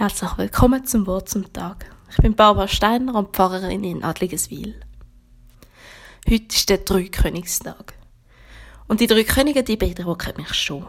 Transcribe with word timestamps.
Herzlich 0.00 0.38
willkommen 0.38 0.86
zum 0.86 1.06
Wort 1.06 1.28
zum 1.28 1.52
Tag. 1.52 1.94
Ich 2.10 2.16
bin 2.16 2.34
Barbara 2.34 2.68
Steiner 2.68 3.14
und 3.16 3.36
Pfarrerin 3.36 3.84
in 3.84 4.02
Adligeswil. 4.02 4.80
Heute 6.26 6.56
ist 6.56 6.70
der 6.70 6.78
Dreikönigstag. 6.78 7.92
Und 8.88 9.00
die 9.00 9.06
drei 9.06 9.24
Könige, 9.24 9.62
die 9.62 9.76
beeindrucken 9.76 10.38
mich 10.38 10.54
schon. 10.54 10.86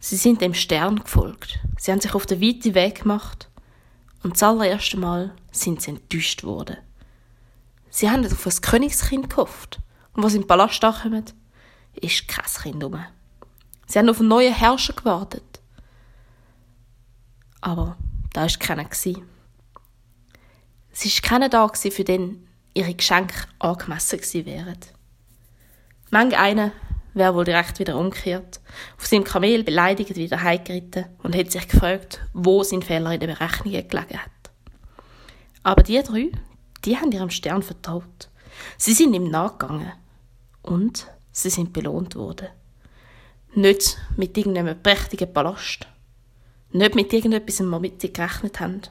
Sie 0.00 0.16
sind 0.16 0.40
dem 0.40 0.54
Stern 0.54 1.04
gefolgt. 1.04 1.60
Sie 1.78 1.92
haben 1.92 2.00
sich 2.00 2.16
auf 2.16 2.26
den 2.26 2.40
weiten 2.40 2.74
Weg 2.74 3.02
gemacht. 3.02 3.48
Und 4.24 4.34
das 4.34 4.42
allererste 4.42 4.96
Mal 4.96 5.32
sind 5.52 5.80
sie 5.80 5.92
enttäuscht 5.92 6.42
worden. 6.42 6.78
Sie 7.90 8.10
haben 8.10 8.26
auf 8.26 8.44
ein 8.44 8.60
Königskind 8.60 9.30
gehofft. 9.30 9.78
Und 10.14 10.24
was 10.24 10.34
im 10.34 10.48
Palast 10.48 10.82
ankommt, 10.82 11.32
ist 11.92 12.26
kein 12.26 12.44
Kind 12.44 12.82
rum. 12.82 12.98
Sie 13.86 14.00
haben 14.00 14.08
auf 14.08 14.18
einen 14.18 14.30
neuen 14.30 14.52
Herrscher 14.52 14.94
gewartet 14.94 15.53
aber 17.64 17.96
da 18.34 18.42
war 18.42 18.48
keiner. 18.58 18.86
Es 18.92 19.04
war 21.04 21.22
keiner 21.22 21.48
da, 21.48 21.66
für 21.68 22.04
den 22.04 22.46
ihre 22.74 22.94
Geschenke 22.94 23.34
angemessen 23.58 24.18
gewesen 24.18 24.46
wären. 24.46 24.78
Manch 26.10 26.36
einer 26.36 26.72
wäre 27.14 27.34
wohl 27.34 27.44
direkt 27.44 27.78
wieder 27.78 27.96
umgekehrt, 27.96 28.60
auf 28.98 29.06
seinem 29.06 29.24
Kamel 29.24 29.64
beleidigt 29.64 30.14
wieder 30.14 30.42
heimgeritten 30.42 31.06
und 31.22 31.34
hätte 31.34 31.52
sich 31.52 31.66
gefragt, 31.66 32.20
wo 32.34 32.62
sein 32.62 32.82
Fehler 32.82 33.14
in 33.14 33.20
den 33.20 33.30
Berechnungen 33.30 33.88
gelegen 33.88 34.18
hat. 34.18 34.30
Aber 35.62 35.82
die 35.82 36.02
drei, 36.02 36.30
die 36.84 36.98
haben 36.98 37.12
ihrem 37.12 37.30
Stern 37.30 37.62
vertraut. 37.62 38.28
Sie 38.76 38.92
sind 38.92 39.14
ihm 39.14 39.30
nachgegangen. 39.30 39.92
Und 40.60 41.06
sie 41.32 41.50
sind 41.50 41.72
belohnt 41.72 42.14
worden. 42.14 42.48
Nicht 43.54 43.96
mit 44.16 44.36
irgendeinem 44.36 44.82
prächtigen 44.82 45.32
Palast, 45.32 45.86
nicht 46.74 46.96
mit 46.96 47.12
irgendetwas, 47.12 47.60
womit 47.60 48.00
sie 48.00 48.12
gerechnet 48.12 48.58
haben, 48.58 48.82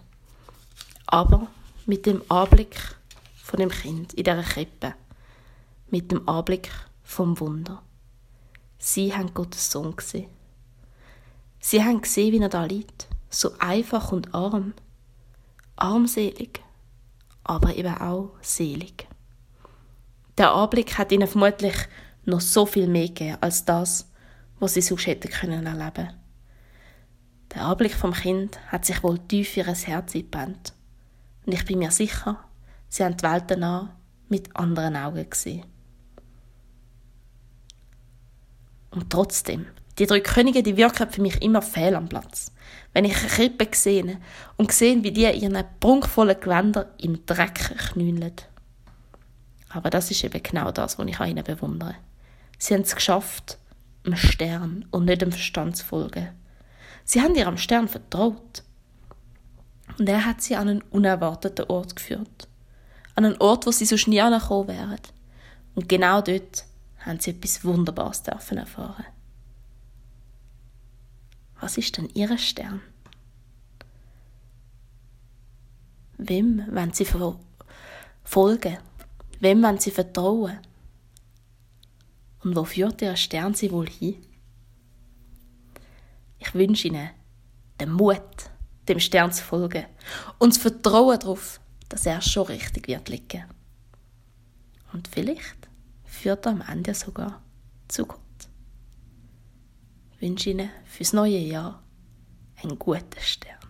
aber 1.05 1.47
mit 1.85 2.05
dem 2.05 2.23
Anblick 2.29 2.79
von 3.35 3.59
dem 3.59 3.69
Kind 3.69 4.13
in 4.13 4.23
dieser 4.23 4.41
Krippe, 4.41 4.95
mit 5.89 6.09
dem 6.09 6.27
Anblick 6.27 6.69
vom 7.03 7.37
Wunder. 7.41 7.83
Sie 8.77 9.13
haben 9.13 9.33
Gottes 9.33 9.69
Sohn 9.69 9.95
gesehen. 9.97 10.29
Sie 11.59 11.83
haben 11.83 12.01
gesehen, 12.01 12.31
wie 12.31 12.41
er 12.41 12.47
da 12.47 12.63
liegt, 12.63 13.07
so 13.29 13.51
einfach 13.59 14.13
und 14.13 14.33
arm, 14.33 14.73
armselig, 15.75 16.61
aber 17.43 17.75
eben 17.75 17.97
auch 17.97 18.31
selig. 18.41 19.07
Der 20.37 20.53
Anblick 20.53 20.97
hat 20.97 21.11
ihnen 21.11 21.27
vermutlich 21.27 21.75
noch 22.23 22.39
so 22.39 22.65
viel 22.65 22.87
mehr 22.87 23.07
gegeben 23.07 23.37
als 23.41 23.65
das, 23.65 24.09
was 24.59 24.75
sie 24.75 24.81
sonst 24.81 25.05
hätten 25.05 25.29
können 25.29 25.65
erleben 25.65 26.22
der 27.63 27.69
Anblick 27.69 27.93
vom 27.93 28.11
Kind 28.11 28.59
hat 28.67 28.83
sich 28.83 29.01
wohl 29.03 29.17
tief 29.19 29.55
in 29.55 29.65
ihr 29.65 29.73
Herz 29.73 30.13
eingebrannt. 30.13 30.73
Und 31.45 31.53
ich 31.53 31.63
bin 31.63 31.79
mir 31.79 31.91
sicher, 31.91 32.43
sie 32.89 33.05
haben 33.05 33.15
die 33.15 33.23
Welt 33.23 33.45
danach 33.47 33.87
mit 34.27 34.53
anderen 34.53 34.97
Augen 34.97 35.29
gesehen. 35.29 35.63
Und 38.91 39.09
trotzdem, 39.09 39.65
die 39.97 40.05
drei 40.05 40.19
Könige, 40.19 40.61
die 40.61 40.75
wirken 40.75 41.09
für 41.09 41.21
mich 41.21 41.41
immer 41.41 41.61
fehl 41.61 41.95
am 41.95 42.09
Platz. 42.09 42.51
Wenn 42.91 43.05
ich 43.05 43.17
eine 43.17 43.29
Krippe 43.29 43.67
sehe 43.71 44.17
und 44.57 44.73
sehe, 44.73 45.01
wie 45.01 45.11
die 45.11 45.31
ihren 45.31 45.63
prunkvollen 45.79 46.39
Gewänder 46.41 46.93
im 46.97 47.25
Dreck 47.25 47.77
knüllen. 47.93 48.33
Aber 49.69 49.89
das 49.89 50.11
ist 50.11 50.23
eben 50.25 50.43
genau 50.43 50.71
das, 50.71 50.99
was 50.99 51.07
ich 51.07 51.19
an 51.19 51.29
ihnen 51.29 51.45
bewundere. 51.45 51.95
Sie 52.59 52.73
haben 52.73 52.81
es 52.81 52.93
geschafft, 52.93 53.57
einem 54.05 54.17
Stern 54.17 54.85
und 54.91 55.05
nicht 55.05 55.21
dem 55.21 55.31
Verstand 55.31 55.77
zu 55.77 55.85
folgen. 55.85 56.42
Sie 57.05 57.21
haben 57.21 57.35
ihrem 57.35 57.57
Stern 57.57 57.87
vertraut. 57.87 58.63
Und 59.97 60.09
er 60.09 60.25
hat 60.25 60.41
sie 60.41 60.55
an 60.55 60.69
einen 60.69 60.81
unerwarteten 60.81 61.65
Ort 61.69 61.95
geführt. 61.95 62.47
An 63.15 63.25
einen 63.25 63.37
Ort, 63.37 63.65
wo 63.65 63.71
sie 63.71 63.85
sonst 63.85 64.07
nie 64.07 64.21
angekommen 64.21 64.69
wären. 64.69 64.99
Und 65.75 65.89
genau 65.89 66.21
dort 66.21 66.65
haben 66.99 67.19
sie 67.19 67.31
etwas 67.31 67.63
Wunderbares 67.63 68.23
dürfen 68.23 68.57
erfahren. 68.57 69.05
Was 71.59 71.77
ist 71.77 71.97
denn 71.97 72.09
ihr 72.13 72.37
Stern? 72.37 72.81
Wem 76.17 76.65
wollen 76.73 76.93
sie 76.93 77.07
folgen? 78.23 78.77
Wem 79.39 79.63
wollen 79.63 79.79
sie 79.79 79.91
vertrauen? 79.91 80.59
Und 82.43 82.55
wo 82.55 82.63
führt 82.63 83.01
ihr 83.01 83.15
Stern 83.15 83.53
sie 83.53 83.71
wohl 83.71 83.89
hin? 83.89 84.23
Ich 86.53 86.59
wünsche 86.59 86.87
Ihnen 86.87 87.09
den 87.81 87.91
Mut, 87.91 88.51
dem 88.87 88.99
Stern 88.99 89.31
zu 89.31 89.43
folgen 89.43 89.85
und 90.37 90.53
das 90.53 90.61
Vertrauen 90.61 91.19
darauf, 91.19 91.59
dass 91.89 92.05
er 92.05 92.21
schon 92.21 92.45
richtig 92.45 92.87
wird 92.87 93.09
liegen. 93.09 93.45
Und 94.93 95.07
vielleicht 95.07 95.67
führt 96.03 96.45
er 96.45 96.51
am 96.51 96.61
Ende 96.61 96.93
sogar 96.93 97.41
zu 97.87 98.05
Gott. 98.05 98.19
Ich 100.11 100.21
wünsche 100.21 100.51
Ihnen 100.51 100.69
fürs 100.85 101.13
neue 101.13 101.39
Jahr 101.39 101.81
einen 102.61 102.77
guten 102.77 103.19
Stern. 103.19 103.62